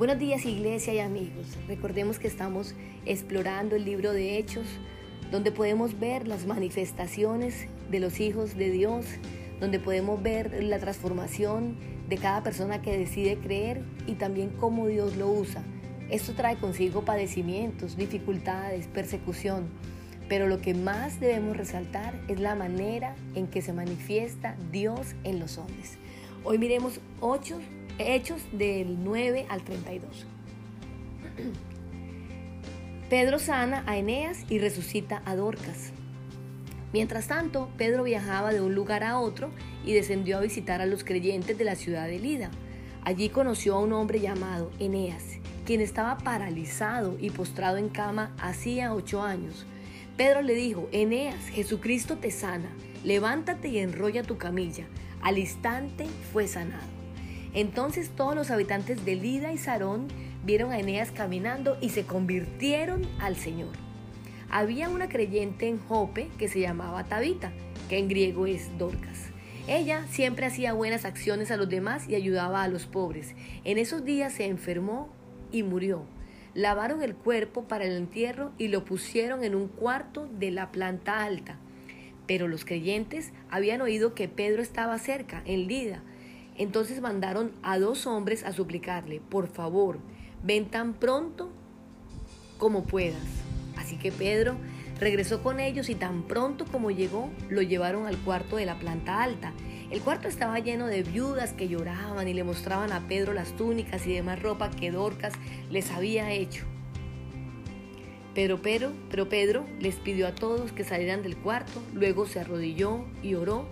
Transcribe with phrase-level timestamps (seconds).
[0.00, 1.58] Buenos días iglesia y amigos.
[1.68, 4.64] Recordemos que estamos explorando el libro de Hechos,
[5.30, 9.04] donde podemos ver las manifestaciones de los hijos de Dios,
[9.60, 11.76] donde podemos ver la transformación
[12.08, 15.62] de cada persona que decide creer y también cómo Dios lo usa.
[16.08, 19.68] Esto trae consigo padecimientos, dificultades, persecución,
[20.30, 25.40] pero lo que más debemos resaltar es la manera en que se manifiesta Dios en
[25.40, 25.98] los hombres.
[26.42, 27.60] Hoy miremos ocho
[28.00, 30.26] Hechos del 9 al 32.
[33.10, 35.92] Pedro sana a Eneas y resucita a Dorcas.
[36.94, 39.50] Mientras tanto, Pedro viajaba de un lugar a otro
[39.84, 42.50] y descendió a visitar a los creyentes de la ciudad de Lida.
[43.02, 45.24] Allí conoció a un hombre llamado Eneas,
[45.66, 49.66] quien estaba paralizado y postrado en cama hacía ocho años.
[50.16, 52.70] Pedro le dijo, Eneas, Jesucristo te sana,
[53.04, 54.86] levántate y enrolla tu camilla.
[55.20, 56.99] Al instante fue sanado.
[57.54, 60.08] Entonces todos los habitantes de Lida y Sarón
[60.44, 63.72] vieron a Eneas caminando y se convirtieron al Señor.
[64.50, 67.52] Había una creyente en Jope que se llamaba Tabita,
[67.88, 69.30] que en griego es Dorcas.
[69.68, 73.34] Ella siempre hacía buenas acciones a los demás y ayudaba a los pobres.
[73.64, 75.08] En esos días se enfermó
[75.52, 76.04] y murió.
[76.54, 81.22] Lavaron el cuerpo para el entierro y lo pusieron en un cuarto de la planta
[81.22, 81.58] alta.
[82.26, 86.02] Pero los creyentes habían oído que Pedro estaba cerca, en Lida,
[86.60, 89.98] entonces mandaron a dos hombres a suplicarle, por favor,
[90.42, 91.48] ven tan pronto
[92.58, 93.24] como puedas.
[93.78, 94.56] Así que Pedro
[94.98, 99.22] regresó con ellos y tan pronto como llegó, lo llevaron al cuarto de la planta
[99.22, 99.54] alta.
[99.90, 104.06] El cuarto estaba lleno de viudas que lloraban y le mostraban a Pedro las túnicas
[104.06, 105.32] y demás ropa que Dorcas
[105.70, 106.66] les había hecho.
[108.34, 113.06] Pero, pero, pero Pedro les pidió a todos que salieran del cuarto, luego se arrodilló
[113.22, 113.66] y oró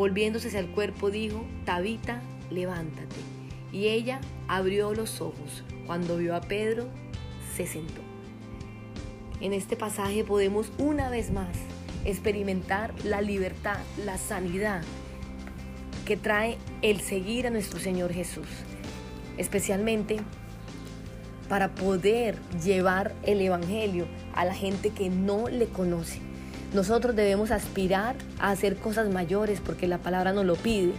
[0.00, 3.16] Volviéndose hacia el cuerpo dijo, Tabita, levántate.
[3.70, 5.62] Y ella abrió los ojos.
[5.86, 6.88] Cuando vio a Pedro,
[7.54, 8.00] se sentó.
[9.42, 11.54] En este pasaje podemos una vez más
[12.06, 14.80] experimentar la libertad, la sanidad
[16.06, 18.48] que trae el seguir a nuestro Señor Jesús.
[19.36, 20.20] Especialmente
[21.46, 26.29] para poder llevar el Evangelio a la gente que no le conoce.
[26.72, 30.92] Nosotros debemos aspirar a hacer cosas mayores porque la palabra nos lo pide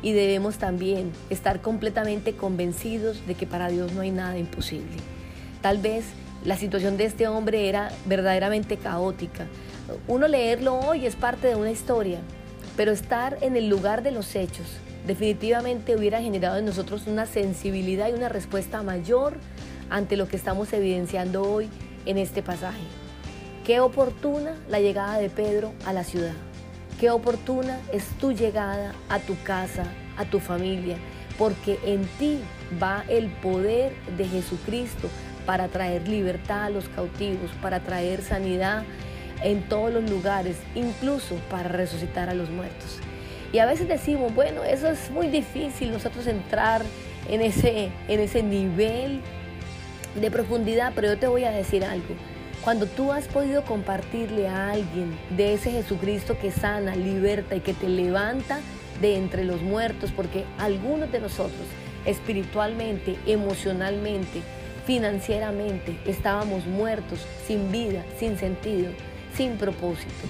[0.00, 4.96] y debemos también estar completamente convencidos de que para Dios no hay nada imposible.
[5.62, 6.04] Tal vez
[6.44, 9.46] la situación de este hombre era verdaderamente caótica.
[10.06, 12.20] Uno leerlo hoy es parte de una historia,
[12.76, 14.66] pero estar en el lugar de los hechos
[15.06, 19.34] definitivamente hubiera generado en nosotros una sensibilidad y una respuesta mayor
[19.90, 21.68] ante lo que estamos evidenciando hoy
[22.06, 23.05] en este pasaje.
[23.66, 26.34] Qué oportuna la llegada de Pedro a la ciudad.
[27.00, 29.82] Qué oportuna es tu llegada a tu casa,
[30.16, 30.98] a tu familia,
[31.36, 32.38] porque en ti
[32.80, 35.08] va el poder de Jesucristo
[35.46, 38.84] para traer libertad a los cautivos, para traer sanidad
[39.42, 43.00] en todos los lugares, incluso para resucitar a los muertos.
[43.52, 46.82] Y a veces decimos, bueno, eso es muy difícil nosotros entrar
[47.28, 49.22] en ese, en ese nivel
[50.14, 52.14] de profundidad, pero yo te voy a decir algo.
[52.66, 57.74] Cuando tú has podido compartirle a alguien de ese Jesucristo que sana, liberta y que
[57.74, 58.58] te levanta
[59.00, 61.62] de entre los muertos, porque algunos de nosotros
[62.06, 64.42] espiritualmente, emocionalmente,
[64.84, 68.90] financieramente estábamos muertos, sin vida, sin sentido,
[69.36, 70.26] sin propósito.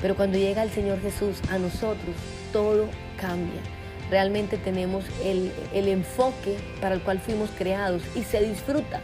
[0.00, 2.14] Pero cuando llega el Señor Jesús a nosotros,
[2.52, 2.86] todo
[3.20, 3.60] cambia.
[4.08, 9.00] Realmente tenemos el, el enfoque para el cual fuimos creados y se disfruta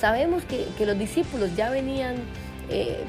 [0.00, 2.16] Sabemos que, los discípulos ya venían,
[2.70, 3.04] eh,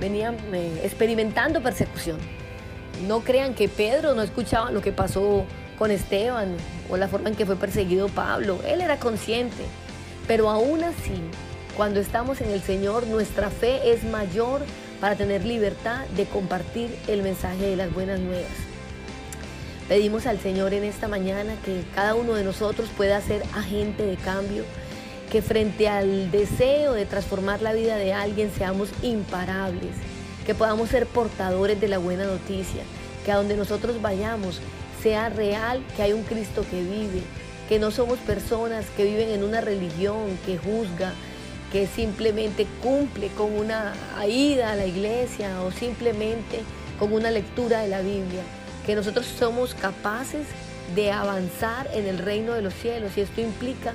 [0.00, 2.18] venían eh, experimentando persecución.
[3.08, 5.44] No crean que Pedro no escuchaba lo que pasó
[5.78, 6.56] con Esteban
[6.88, 8.60] o la forma en que fue perseguido Pablo.
[8.64, 9.64] Él era consciente.
[10.28, 11.20] Pero aún así,
[11.76, 14.62] cuando estamos en el Señor, nuestra fe es mayor
[15.00, 18.75] para tener libertad de compartir el mensaje de las buenas nuevas.
[19.88, 24.16] Pedimos al Señor en esta mañana que cada uno de nosotros pueda ser agente de
[24.16, 24.64] cambio,
[25.30, 29.94] que frente al deseo de transformar la vida de alguien seamos imparables,
[30.44, 32.82] que podamos ser portadores de la buena noticia,
[33.24, 34.60] que a donde nosotros vayamos
[35.04, 37.22] sea real que hay un Cristo que vive,
[37.68, 41.12] que no somos personas que viven en una religión que juzga,
[41.70, 43.94] que simplemente cumple con una
[44.28, 46.62] ida a la iglesia o simplemente
[46.98, 48.42] con una lectura de la Biblia
[48.86, 50.46] que nosotros somos capaces
[50.94, 53.92] de avanzar en el reino de los cielos y esto implica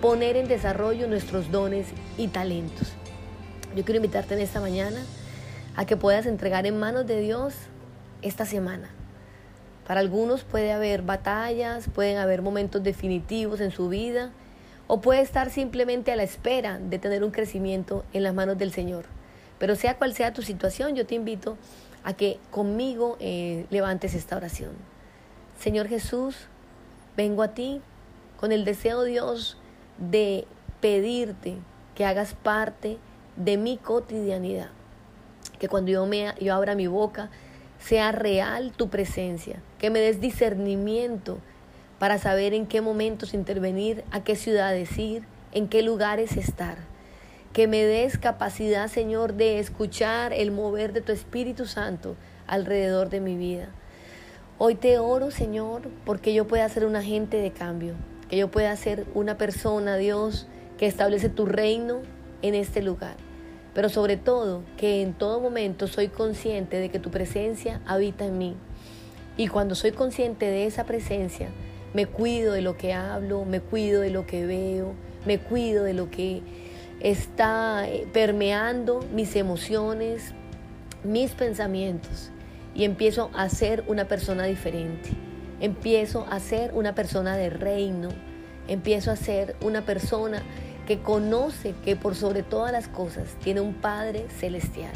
[0.00, 1.86] poner en desarrollo nuestros dones
[2.18, 2.88] y talentos.
[3.76, 5.00] Yo quiero invitarte en esta mañana
[5.76, 7.54] a que puedas entregar en manos de Dios
[8.20, 8.90] esta semana.
[9.86, 14.32] Para algunos puede haber batallas, pueden haber momentos definitivos en su vida
[14.88, 18.72] o puede estar simplemente a la espera de tener un crecimiento en las manos del
[18.72, 19.04] Señor.
[19.60, 21.56] Pero sea cual sea tu situación, yo te invito
[22.04, 24.72] a que conmigo eh, levantes esta oración.
[25.58, 26.36] Señor Jesús,
[27.16, 27.80] vengo a ti
[28.38, 29.56] con el deseo, Dios,
[29.98, 30.46] de
[30.80, 31.56] pedirte
[31.94, 32.98] que hagas parte
[33.36, 34.70] de mi cotidianidad.
[35.58, 37.30] Que cuando yo, me, yo abra mi boca,
[37.78, 41.38] sea real tu presencia, que me des discernimiento
[41.98, 46.78] para saber en qué momentos intervenir, a qué ciudades ir, en qué lugares estar.
[47.52, 52.16] Que me des capacidad, Señor, de escuchar el mover de tu Espíritu Santo
[52.46, 53.68] alrededor de mi vida.
[54.58, 57.94] Hoy te oro, Señor, porque yo pueda ser un agente de cambio,
[58.28, 60.46] que yo pueda ser una persona, Dios,
[60.78, 62.00] que establece tu reino
[62.42, 63.16] en este lugar
[63.74, 68.38] pero sobre todo que en todo momento soy consciente de que tu presencia habita en
[68.38, 68.54] mí.
[69.36, 71.48] Y cuando soy consciente de esa presencia,
[71.94, 74.92] me cuido de lo que hablo, me cuido de lo que veo,
[75.26, 76.42] me cuido de lo que
[77.02, 80.32] está eh, permeando mis emociones,
[81.04, 82.30] mis pensamientos.
[82.74, 85.10] Y empiezo a ser una persona diferente.
[85.60, 88.08] Empiezo a ser una persona de reino.
[88.68, 90.42] Empiezo a ser una persona
[90.86, 94.92] que conoce que por sobre todas las cosas tiene un Padre celestial.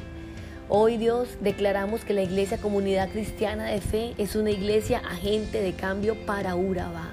[0.68, 5.74] Hoy Dios declaramos que la iglesia comunidad cristiana de fe es una iglesia agente de
[5.74, 7.12] cambio para Urabá,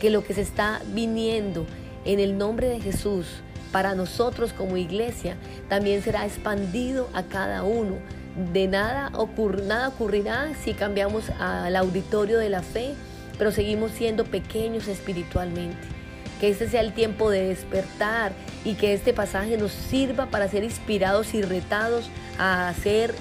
[0.00, 1.66] que lo que se está viniendo
[2.04, 3.42] en el nombre de Jesús
[3.74, 5.34] para nosotros como iglesia
[5.68, 7.96] también será expandido a cada uno.
[8.52, 9.10] De nada,
[9.64, 12.94] nada ocurrirá si cambiamos al auditorio de la fe,
[13.36, 15.76] pero seguimos siendo pequeños espiritualmente
[16.40, 18.32] que este sea el tiempo de despertar
[18.64, 23.12] y que este pasaje nos sirva para ser inspirados y retados a ser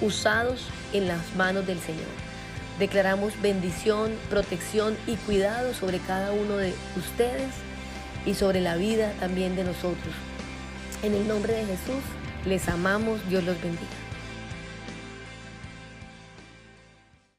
[0.00, 2.10] usados en las manos del Señor.
[2.80, 7.69] Declaramos bendición, protección y cuidado sobre cada uno de ustedes
[8.26, 10.14] y sobre la vida también de nosotros.
[11.02, 12.02] En el nombre de Jesús,
[12.46, 14.09] les amamos, Dios los bendiga.